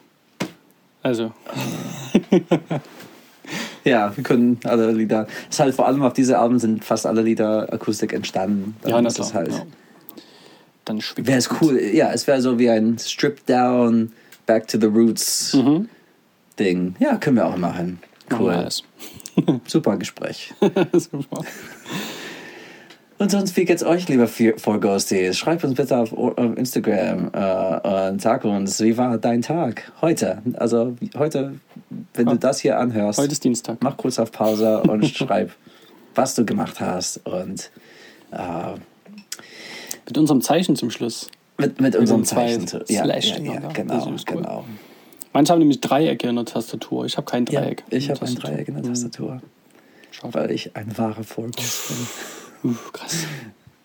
Also, 1.02 1.32
Ja, 3.84 4.16
wir 4.16 4.22
können 4.24 4.58
alle 4.64 4.92
Lieder. 4.92 5.26
Es 5.50 5.56
ist 5.56 5.60
halt 5.60 5.74
vor 5.74 5.86
allem 5.86 6.02
auf 6.02 6.12
diese 6.12 6.38
Alben 6.38 6.58
sind 6.60 6.84
fast 6.84 7.04
alle 7.04 7.22
Lieder 7.22 7.72
Akustik 7.72 8.12
entstanden. 8.12 8.76
Dann 8.82 8.90
ja, 8.90 9.02
na 9.02 9.08
ist 9.08 9.16
klar. 9.16 9.34
halt. 9.34 9.50
Ja. 9.52 9.62
Dann 10.84 11.00
Wäre 11.16 11.38
es 11.38 11.48
das 11.48 11.60
cool. 11.60 11.78
Ja, 11.92 12.12
es 12.12 12.26
wäre 12.26 12.40
so 12.40 12.58
wie 12.58 12.70
ein 12.70 12.96
Stripped 12.98 13.48
Down, 13.50 14.12
Back 14.46 14.66
to 14.68 14.78
the 14.80 14.86
Roots 14.86 15.54
Mhm. 15.54 15.88
Ding. 16.56 16.94
Ja, 16.98 17.16
können 17.16 17.36
wir 17.36 17.46
auch 17.46 17.56
machen. 17.56 18.00
Cool. 18.38 18.68
Super 19.66 19.96
Gespräch. 19.96 20.52
Super. 20.92 21.42
Und 23.18 23.30
sonst, 23.30 23.56
wie 23.56 23.64
geht's 23.64 23.84
euch, 23.84 24.08
lieber 24.08 24.26
Four 24.26 24.80
Ghosties? 24.80 25.38
Schreibt 25.38 25.62
uns 25.62 25.74
bitte 25.74 25.96
auf, 25.96 26.12
auf 26.12 26.56
Instagram 26.56 27.30
äh, 27.32 28.08
und 28.10 28.20
sag 28.20 28.44
uns, 28.44 28.80
wie 28.80 28.96
war 28.96 29.16
dein 29.16 29.42
Tag 29.42 29.92
heute? 30.00 30.42
Also 30.54 30.96
heute, 31.16 31.54
wenn 32.14 32.26
du 32.26 32.36
das 32.36 32.58
hier 32.60 32.78
anhörst, 32.80 33.20
Heute 33.20 33.30
ist 33.32 33.44
Dienstag. 33.44 33.78
mach 33.80 33.96
kurz 33.96 34.18
auf 34.18 34.32
Pause 34.32 34.80
und 34.82 35.06
schreib, 35.16 35.52
was 36.16 36.34
du 36.34 36.44
gemacht 36.44 36.80
hast. 36.80 37.18
Und 37.24 37.70
äh, 38.32 38.72
Mit 40.06 40.18
unserem 40.18 40.40
Zeichen 40.40 40.74
zum 40.74 40.90
Schluss. 40.90 41.30
Mit, 41.58 41.80
mit 41.80 41.94
unserem 41.94 42.22
den 42.22 42.26
zwei 42.26 42.46
Zeichen. 42.48 42.66
zu- 42.66 42.84
Ja, 42.88 43.04
Slash 43.04 43.38
ja, 43.38 43.52
ja, 43.52 43.60
genau, 43.72 44.04
cool. 44.08 44.16
genau. 44.26 44.64
Manche 45.32 45.52
haben 45.52 45.60
nämlich 45.60 45.80
Dreiecke 45.80 46.28
in 46.28 46.36
der 46.36 46.44
Tastatur. 46.44 47.04
Ich 47.06 47.16
habe 47.16 47.24
kein 47.30 47.46
Ja, 47.46 47.60
Dreieck. 47.62 47.84
ich 47.90 48.08
in 48.08 48.14
der 48.14 48.16
habe 48.16 48.26
ein. 48.26 48.34
Dreieck 48.34 48.68
in 48.68 48.74
der 48.74 48.82
Tastatur, 48.84 49.40
Schade. 50.10 50.34
weil 50.34 50.50
ich 50.50 50.76
ein 50.76 50.96
wahrer 50.98 51.24
Vollgas 51.24 51.92
bin. 52.62 52.70
Uh, 52.70 52.74
krass. 52.92 53.24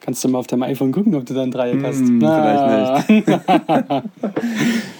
Kannst 0.01 0.23
du 0.23 0.27
mal 0.29 0.39
auf 0.39 0.47
deinem 0.47 0.63
iPhone 0.63 0.91
gucken, 0.91 1.15
ob 1.15 1.25
du 1.25 1.33
da 1.33 1.43
ein 1.43 1.51
Dreieck 1.51 1.83
hast? 1.83 1.97
Hm, 1.99 2.19
vielleicht 2.21 3.09
nicht. 3.09 3.27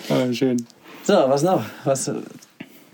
oh, 0.09 0.31
schön. 0.33 0.65
So, 1.03 1.13
was 1.13 1.43
noch? 1.43 1.63
Was, 1.85 2.11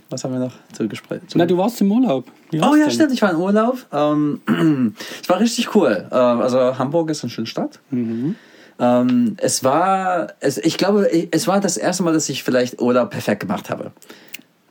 was 0.09 0.23
haben 0.23 0.33
wir 0.33 0.39
noch 0.39 0.53
zu 0.73 0.87
Gespräch? 0.87 1.21
zu- 1.27 1.37
Na, 1.37 1.45
du 1.45 1.57
warst 1.57 1.81
im 1.81 1.91
Urlaub. 1.91 2.25
Oh 2.53 2.75
ja, 2.75 2.85
denn? 2.85 2.91
stimmt, 2.91 3.13
ich 3.13 3.21
war 3.21 3.31
in 3.31 3.37
Urlaub. 3.37 3.77
Ähm, 3.91 4.41
es 5.21 5.29
war 5.29 5.39
richtig 5.39 5.73
cool. 5.75 6.07
Ähm, 6.11 6.41
also 6.41 6.77
Hamburg 6.77 7.09
ist 7.09 7.23
eine 7.23 7.31
schöne 7.31 7.47
Stadt. 7.47 7.79
Mhm. 7.89 8.35
Ähm, 8.79 9.35
es 9.37 9.63
war, 9.63 10.33
es, 10.39 10.57
ich 10.57 10.77
glaube, 10.77 11.09
es 11.31 11.47
war 11.47 11.59
das 11.59 11.77
erste 11.77 12.03
Mal, 12.03 12.13
dass 12.13 12.29
ich 12.29 12.43
vielleicht 12.43 12.81
Urlaub 12.81 13.11
perfekt 13.11 13.41
gemacht 13.41 13.69
habe. 13.69 13.91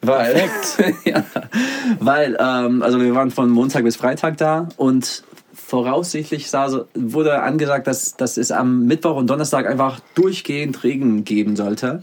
Weil, 0.01 0.35
perfekt. 0.35 0.97
ja, 1.05 1.25
weil, 2.01 2.37
ähm, 2.41 2.83
also 2.83 3.01
wir 3.01 3.15
waren 3.15 3.31
von 3.31 3.51
Montag 3.51 3.85
bis 3.85 3.97
Freitag 3.97 4.37
da 4.37 4.69
und 4.77 5.23
voraussichtlich 5.55 6.51
sah 6.51 6.85
wurde 6.95 7.41
angesagt, 7.41 7.87
dass, 7.87 8.17
dass 8.17 8.37
es 8.37 8.51
am 8.51 8.85
Mittwoch 8.85 9.17
und 9.17 9.31
Donnerstag 9.31 9.67
einfach 9.67 10.01
durchgehend 10.15 10.83
Regen 10.83 11.25
geben 11.25 11.57
sollte. 11.57 12.01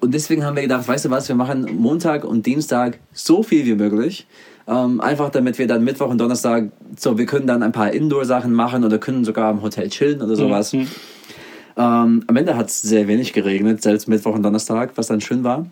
Und 0.00 0.14
deswegen 0.14 0.44
haben 0.44 0.56
wir 0.56 0.62
gedacht, 0.62 0.86
weißt 0.86 1.06
du 1.06 1.10
was, 1.10 1.28
wir 1.28 1.36
machen 1.36 1.76
Montag 1.78 2.24
und 2.24 2.46
Dienstag 2.46 2.98
so 3.12 3.42
viel 3.42 3.64
wie 3.66 3.74
möglich. 3.74 4.26
Ähm, 4.66 5.00
einfach 5.00 5.30
damit 5.30 5.58
wir 5.58 5.66
dann 5.66 5.82
Mittwoch 5.82 6.08
und 6.08 6.18
Donnerstag, 6.18 6.70
so 6.96 7.16
wir 7.16 7.24
können 7.24 7.46
dann 7.46 7.62
ein 7.62 7.72
paar 7.72 7.92
Indoor-Sachen 7.92 8.52
machen 8.52 8.84
oder 8.84 8.98
können 8.98 9.24
sogar 9.24 9.50
im 9.50 9.62
Hotel 9.62 9.88
chillen 9.88 10.20
oder 10.20 10.36
sowas. 10.36 10.72
Ähm, 11.78 12.24
am 12.26 12.36
Ende 12.36 12.56
hat 12.56 12.68
es 12.68 12.82
sehr 12.82 13.06
wenig 13.08 13.32
geregnet, 13.32 13.82
selbst 13.82 14.08
Mittwoch 14.08 14.34
und 14.34 14.42
Donnerstag, 14.42 14.92
was 14.96 15.06
dann 15.06 15.20
schön 15.20 15.44
war. 15.44 15.66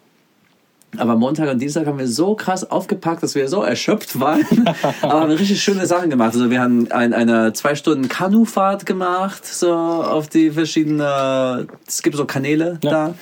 Aber 0.98 1.16
Montag 1.16 1.50
und 1.50 1.58
Dienstag 1.58 1.86
haben 1.86 1.98
wir 1.98 2.06
so 2.06 2.34
krass 2.36 2.70
aufgepackt, 2.70 3.22
dass 3.22 3.34
wir 3.34 3.48
so 3.48 3.62
erschöpft 3.62 4.18
waren. 4.18 4.44
Aber 5.02 5.20
haben 5.20 5.30
richtig 5.32 5.62
schöne 5.62 5.84
Sachen 5.84 6.08
gemacht. 6.08 6.32
Also 6.32 6.48
wir 6.48 6.60
haben 6.60 6.90
ein, 6.90 7.12
eine 7.12 7.52
zwei 7.52 7.74
Stunden 7.74 8.08
Kanufahrt 8.08 8.86
gemacht, 8.86 9.44
so 9.44 9.72
auf 9.74 10.28
die 10.28 10.50
verschiedenen, 10.52 11.68
es 11.86 12.02
gibt 12.02 12.16
so 12.16 12.24
Kanäle 12.24 12.78
Ja. 12.82 13.12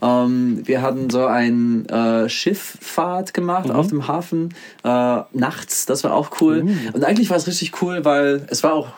da. 0.00 0.24
Ähm, 0.24 0.62
wir 0.64 0.80
hatten 0.82 1.10
so 1.10 1.26
ein 1.26 1.86
äh, 1.88 2.28
Schifffahrt 2.28 3.34
gemacht 3.34 3.70
auf 3.70 3.88
dem 3.88 4.08
Hafen 4.08 4.54
äh, 4.82 5.18
nachts. 5.32 5.86
Das 5.86 6.02
war 6.02 6.14
auch 6.14 6.40
cool. 6.40 6.66
Und 6.94 7.04
eigentlich 7.04 7.28
war 7.30 7.36
es 7.36 7.46
richtig 7.46 7.80
cool, 7.82 8.04
weil 8.04 8.46
es 8.48 8.64
war 8.64 8.72
auch 8.72 8.88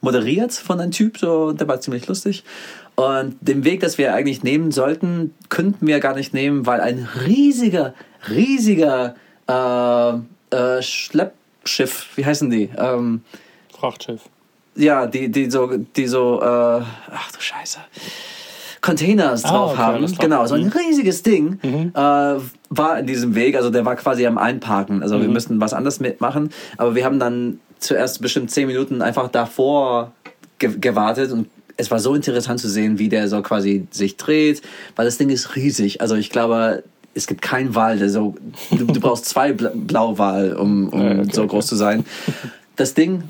moderiert 0.00 0.52
von 0.52 0.80
einem 0.80 0.90
Typ, 0.92 1.18
so, 1.18 1.52
der 1.52 1.68
war 1.68 1.80
ziemlich 1.80 2.06
lustig. 2.06 2.44
Und 2.96 3.36
den 3.40 3.64
Weg, 3.64 3.80
das 3.80 3.98
wir 3.98 4.14
eigentlich 4.14 4.42
nehmen 4.42 4.72
sollten, 4.72 5.34
könnten 5.48 5.86
wir 5.86 6.00
gar 6.00 6.14
nicht 6.14 6.34
nehmen, 6.34 6.66
weil 6.66 6.80
ein 6.80 7.08
riesiger, 7.26 7.94
riesiger 8.28 9.14
äh, 9.48 10.54
äh, 10.56 10.82
Schleppschiff, 10.82 12.08
wie 12.16 12.24
heißen 12.26 12.50
die? 12.50 12.70
Ähm, 12.76 13.22
Frachtschiff. 13.78 14.22
ja, 14.76 15.06
die, 15.06 15.30
die 15.30 15.50
so, 15.50 15.70
die 15.96 16.06
so, 16.06 16.40
äh, 16.42 16.44
ach 16.44 17.32
du 17.32 17.40
Scheiße. 17.40 17.78
Containers 18.82 19.44
Ah, 19.44 19.50
drauf 19.50 19.70
okay, 19.72 19.78
haben. 19.82 20.14
Genau, 20.18 20.46
so 20.46 20.54
ein 20.54 20.64
Mhm. 20.64 20.72
riesiges 20.72 21.22
Ding 21.22 21.58
äh, 21.62 21.98
war 22.70 22.98
in 22.98 23.06
diesem 23.06 23.34
Weg. 23.34 23.54
Also 23.56 23.68
der 23.70 23.84
war 23.84 23.96
quasi 23.96 24.26
am 24.26 24.38
Einparken. 24.38 25.02
Also 25.02 25.20
wir 25.20 25.26
Mhm. 25.28 25.32
müssten 25.34 25.60
was 25.60 25.74
anderes 25.74 26.00
mitmachen. 26.00 26.50
Aber 26.78 26.94
wir 26.94 27.04
haben 27.04 27.18
dann 27.18 27.60
zuerst 27.80 28.20
bestimmt 28.22 28.50
zehn 28.50 28.66
Minuten 28.66 29.02
einfach 29.02 29.28
davor 29.28 30.12
ge 30.58 30.76
gewartet 30.78 31.32
und 31.32 31.48
es 31.76 31.90
war 31.90 31.98
so 31.98 32.14
interessant 32.14 32.60
zu 32.60 32.68
sehen, 32.68 32.98
wie 32.98 33.08
der 33.08 33.26
so 33.28 33.40
quasi 33.40 33.86
sich 33.90 34.16
dreht, 34.18 34.60
weil 34.96 35.06
das 35.06 35.16
Ding 35.16 35.30
ist 35.30 35.56
riesig. 35.56 36.02
Also 36.02 36.14
ich 36.14 36.28
glaube, 36.28 36.82
es 37.14 37.26
gibt 37.26 37.40
keinen 37.40 37.74
Wal, 37.74 37.98
der 37.98 38.10
so. 38.10 38.34
Du, 38.70 38.84
du 38.84 39.00
brauchst 39.00 39.24
zwei 39.24 39.52
Bla 39.54 39.72
Blauwal, 39.74 40.52
um, 40.54 40.90
um 40.90 41.00
Ja, 41.00 41.10
okay, 41.20 41.28
so 41.32 41.42
okay. 41.42 41.50
groß 41.50 41.66
zu 41.66 41.76
sein. 41.76 42.04
Das 42.76 42.92
Ding 42.94 43.22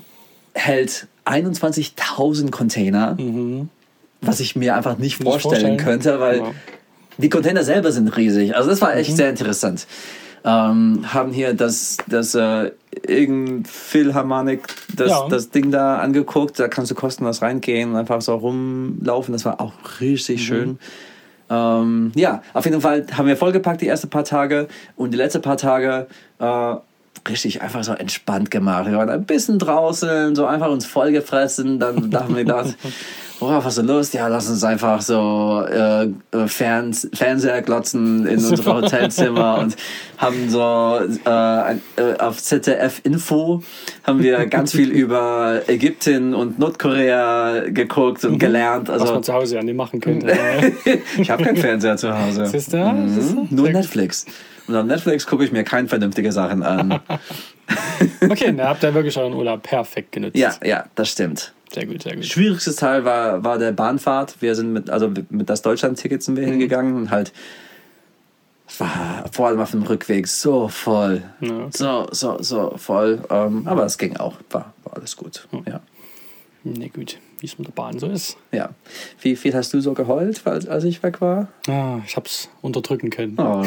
hält 0.54 1.06
21.000 1.26 2.50
Container, 2.50 3.16
was 4.20 4.40
ich 4.40 4.56
mir 4.56 4.76
einfach 4.76 4.98
nicht 4.98 5.22
vorstellen, 5.22 5.40
vorstellen. 5.40 5.76
könnte, 5.76 6.20
weil 6.20 6.38
Ja. 6.38 6.52
die 7.18 7.28
Container 7.28 7.62
selber 7.64 7.92
sind 7.92 8.08
riesig. 8.16 8.56
Also 8.56 8.68
das 8.70 8.80
war 8.80 8.96
echt 8.96 9.16
sehr 9.16 9.30
interessant. 9.30 9.86
Ähm, 10.44 11.04
haben 11.12 11.32
hier 11.32 11.54
das, 11.54 11.98
das 12.08 12.34
äh, 12.34 12.70
irgendein 13.06 13.64
Philharmonic, 13.64 14.62
das, 14.96 15.10
Ja. 15.10 15.28
das 15.28 15.50
Ding 15.50 15.70
da 15.70 15.98
angeguckt. 15.98 16.58
Da 16.58 16.68
kannst 16.68 16.90
du 16.90 16.94
kostenlos 16.94 17.42
reingehen 17.42 17.90
und 17.90 17.96
einfach 17.96 18.20
so 18.20 18.34
rumlaufen. 18.34 19.32
Das 19.32 19.44
war 19.44 19.60
auch 19.60 19.72
richtig 20.00 20.44
schön. 20.44 20.78
Ähm, 21.48 22.12
ja, 22.14 22.42
auf 22.52 22.64
jeden 22.64 22.80
Fall 22.80 23.06
haben 23.16 23.26
wir 23.26 23.36
vollgepackt 23.36 23.80
die 23.80 23.88
ersten 23.88 24.08
paar 24.08 24.24
Tage 24.24 24.68
und 24.96 25.12
die 25.12 25.16
letzten 25.16 25.42
paar 25.42 25.56
Tage 25.56 26.06
äh, 26.38 26.74
richtig 27.28 27.62
einfach 27.62 27.84
so 27.84 27.92
entspannt 27.92 28.50
gemacht. 28.50 28.86
Wir 28.86 28.96
waren 28.96 29.10
ein 29.10 29.24
bisschen 29.24 29.58
draußen, 29.58 30.34
so 30.34 30.46
einfach 30.46 30.68
uns 30.68 30.86
vollgefressen. 30.86 31.78
Dann 31.78 32.10
da 32.10 32.24
haben 32.24 32.36
wir 32.36 32.44
gedacht, 32.44 32.76
worauf 33.40 33.64
hast 33.64 33.78
du 33.78 33.82
Lust? 33.82 34.14
Ja, 34.14 34.28
lass 34.28 34.48
uns 34.48 34.62
einfach 34.64 35.00
so 35.00 35.64
äh, 35.68 36.04
äh, 36.04 36.46
Ferns 36.46 37.08
Fernseher 37.12 37.62
glotzen 37.62 38.26
in 38.26 38.44
unserem 38.44 38.82
Hotelzimmer 38.82 39.58
und 39.60 39.76
haben 40.18 40.48
so 40.48 40.98
äh, 41.26 41.72
äh, 41.72 41.76
auf 42.18 42.42
ZDF 42.42 43.00
Info 43.04 43.62
haben 44.04 44.22
wir 44.22 44.46
ganz 44.46 44.72
viel 44.72 44.90
über 44.90 45.62
Ägypten 45.66 46.34
und 46.34 46.58
Nordkorea 46.58 47.64
geguckt 47.68 48.24
und 48.24 48.38
gelernt. 48.38 48.88
Was 48.88 49.02
Also 49.02 49.14
man 49.14 49.22
zu 49.22 49.32
Hause 49.32 49.56
ja 49.56 49.62
nicht 49.62 49.76
machen 49.76 50.00
könnte. 50.00 50.36
ich 51.18 51.30
habe 51.30 51.44
keinen 51.44 51.56
Fernseher 51.56 51.96
zu 51.96 52.16
Hause. 52.16 52.50
Du? 52.70 52.76
Mhm. 52.76 53.48
Nur 53.50 53.70
Netflix. 53.70 54.26
Und 54.70 54.76
auf 54.76 54.86
Netflix 54.86 55.26
gucke 55.26 55.44
ich 55.44 55.52
mir 55.52 55.64
keine 55.64 55.88
vernünftige 55.88 56.32
Sachen 56.32 56.62
an. 56.62 57.00
Okay, 58.28 58.52
da 58.56 58.68
habt 58.70 58.82
ihr 58.82 58.92
wirklich 58.94 59.16
euren 59.16 59.32
Urlaub 59.34 59.62
perfekt 59.62 60.10
genutzt. 60.12 60.36
ja, 60.36 60.52
ja, 60.64 60.84
das 60.96 61.08
stimmt. 61.10 61.52
Sehr 61.72 61.86
gut, 61.86 62.02
sehr 62.02 62.16
gut. 62.16 62.24
Schwierigstes 62.24 62.74
Teil 62.76 63.04
war, 63.04 63.44
war 63.44 63.58
der 63.58 63.70
Bahnfahrt. 63.70 64.36
Wir 64.40 64.56
sind 64.56 64.72
mit, 64.72 64.90
also 64.90 65.12
mit 65.28 65.48
das 65.48 65.62
Deutschland-Ticket 65.62 66.20
sind 66.20 66.34
wir 66.36 66.44
Mhm. 66.46 66.50
hingegangen 66.50 66.96
und 66.96 67.10
halt 67.12 67.32
war 68.78 69.24
vor 69.32 69.48
allem 69.48 69.60
auf 69.60 69.70
dem 69.72 69.82
Rückweg 69.82 70.26
so 70.26 70.66
voll. 70.68 71.22
Ja, 71.40 71.58
okay. 71.58 71.70
So, 71.72 72.08
so, 72.10 72.42
so 72.42 72.74
voll. 72.76 73.20
Ähm, 73.30 73.62
aber 73.66 73.84
es 73.84 73.98
ging 73.98 74.16
auch. 74.16 74.36
War, 74.50 74.72
war 74.84 74.96
alles 74.96 75.16
gut. 75.16 75.46
Ja. 75.66 75.80
Na 76.64 76.88
gut, 76.88 77.18
wie 77.40 77.46
es 77.46 77.56
mit 77.58 77.68
der 77.68 77.72
Bahn 77.72 77.98
so 78.00 78.06
ist. 78.08 78.36
ja. 78.52 78.70
Wie 79.22 79.36
viel 79.36 79.54
hast 79.54 79.72
du 79.72 79.80
so 79.80 79.92
geheult, 79.94 80.46
als, 80.46 80.66
als 80.66 80.84
ich 80.84 81.02
weg 81.02 81.20
war? 81.20 81.48
Ah, 81.68 81.98
ich 82.06 82.16
hab's 82.16 82.48
unterdrücken 82.62 83.10
können. 83.10 83.34
Oh, 83.38 83.64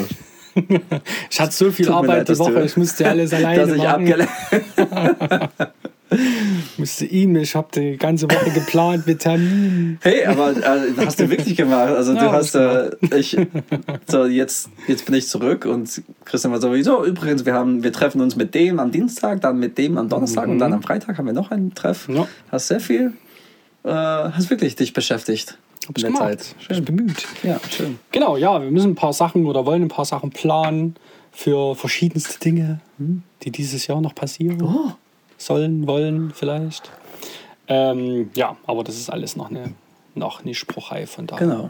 Ich 1.29 1.39
hatte 1.39 1.53
so 1.53 1.71
viel 1.71 1.85
Tut 1.85 1.95
Arbeit 1.95 2.27
leid, 2.27 2.29
die 2.29 2.39
Woche, 2.39 2.63
ich 2.63 2.77
musste 2.77 3.09
alles 3.09 3.33
alleine 3.33 3.65
dass 3.65 3.71
ich 3.71 3.83
machen. 3.83 4.27
Ich 6.13 6.79
musste 6.79 7.05
ihm, 7.05 7.35
ich 7.35 7.55
habe 7.55 7.67
die 7.73 7.97
ganze 7.97 8.29
Woche 8.29 8.51
geplant 8.51 9.07
mit 9.07 9.19
Terminen. 9.19 9.97
Hey, 10.01 10.25
aber 10.25 10.51
äh, 10.51 10.91
hast 10.97 11.19
du 11.19 11.29
wirklich 11.29 11.55
gemacht. 11.55 11.89
Also 11.89 12.13
Ja, 12.13 12.25
du 12.25 12.31
hast, 12.31 12.55
äh, 12.55 12.91
ich, 13.15 13.35
so 14.07 14.25
jetzt, 14.25 14.69
jetzt 14.87 15.05
bin 15.05 15.15
ich 15.15 15.27
zurück 15.27 15.65
und 15.65 16.03
Christian 16.25 16.53
war 16.53 16.61
sowieso, 16.61 17.03
übrigens, 17.03 17.45
wir 17.45 17.53
haben, 17.53 17.83
wir 17.83 17.91
treffen 17.91 18.21
uns 18.21 18.35
mit 18.35 18.53
dem 18.53 18.79
am 18.79 18.91
Dienstag, 18.91 19.41
dann 19.41 19.57
mit 19.57 19.77
dem 19.77 19.97
am 19.97 20.09
Donnerstag 20.09 20.47
und 20.47 20.59
dann 20.59 20.73
am 20.73 20.83
Freitag 20.83 21.17
haben 21.17 21.25
wir 21.25 21.33
noch 21.33 21.51
einen 21.51 21.73
Treff. 21.73 22.07
Ja. 22.09 22.27
Hast 22.51 22.67
sehr 22.67 22.79
viel, 22.79 23.13
äh, 23.83 23.89
hast 23.89 24.49
wirklich 24.49 24.75
dich 24.75 24.93
beschäftigt 24.93 25.57
Hab 25.87 25.97
ich 25.97 26.03
in 26.03 26.13
der 26.13 26.21
gemacht. 26.21 26.39
Zeit. 26.39 26.55
Ich 26.59 26.67
bin 26.85 26.95
bemüht. 26.97 27.25
Ja, 27.43 27.59
schön. 27.69 27.99
Genau, 28.11 28.37
ja, 28.37 28.61
wir 28.61 28.71
müssen 28.71 28.91
ein 28.91 28.95
paar 28.95 29.13
Sachen 29.13 29.45
oder 29.45 29.65
wollen 29.65 29.83
ein 29.83 29.87
paar 29.89 30.05
Sachen 30.05 30.29
planen 30.31 30.95
für 31.31 31.75
verschiedenste 31.75 32.39
Dinge, 32.39 32.79
die 33.43 33.51
dieses 33.51 33.87
Jahr 33.87 34.01
noch 34.01 34.13
passieren 34.15 34.61
Oh. 34.61 34.91
sollen, 35.37 35.87
wollen 35.87 36.31
vielleicht. 36.33 36.91
Ähm, 37.67 38.29
ja, 38.35 38.55
aber 38.67 38.83
das 38.83 38.97
ist 38.97 39.09
alles 39.09 39.35
noch 39.35 39.49
eine, 39.49 39.73
noch 40.15 40.41
eine 40.43 40.53
Spruchreihe, 40.53 41.07
von 41.07 41.27
daher 41.27 41.47
Genau. 41.47 41.69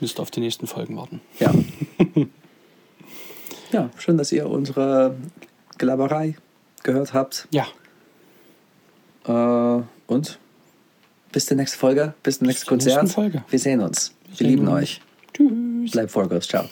müsst 0.00 0.18
ihr 0.18 0.22
auf 0.22 0.30
die 0.30 0.40
nächsten 0.40 0.66
Folgen 0.66 0.96
warten. 0.96 1.20
Ja. 1.38 1.52
ja, 3.72 3.90
schön, 3.98 4.18
dass 4.18 4.32
ihr 4.32 4.48
unsere 4.48 5.16
Gelaberei 5.78 6.34
gehört 6.82 7.14
habt. 7.14 7.46
Ja, 7.50 7.66
Äh, 9.24 9.82
und 10.08 10.38
bis 11.32 11.46
zur 11.46 11.56
nächsten 11.56 11.78
Folge, 11.78 12.14
bis 12.22 12.38
zum 12.38 12.46
nächsten 12.46 12.66
zur 12.66 12.76
nächsten 12.76 12.94
Konzert. 12.94 13.10
Folge. 13.10 13.44
Wir 13.48 13.58
sehen 13.58 13.80
uns. 13.80 14.14
Wir 14.28 14.36
sehen 14.36 14.46
lieben 14.48 14.68
uns. 14.68 14.82
euch. 14.82 15.00
tschüss. 15.34 15.90
Bleibt 15.90 16.10
Vollgas. 16.10 16.46
Ciao. 16.46 16.66